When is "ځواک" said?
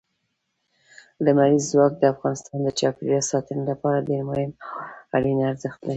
1.71-1.93